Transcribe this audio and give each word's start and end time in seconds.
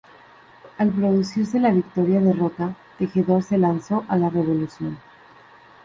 Al 0.79 0.89
producirse 0.89 1.59
la 1.59 1.69
victoria 1.69 2.19
de 2.21 2.33
Roca, 2.33 2.75
Tejedor 2.97 3.43
se 3.43 3.59
lanzó 3.59 4.03
a 4.07 4.17
la 4.17 4.31
revolución. 4.31 4.97